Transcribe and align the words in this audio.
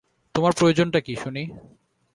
তোমার 0.35 0.51
প্রয়োজনটা 0.57 0.99
কী, 0.99 1.13
শুনি। 1.15 1.43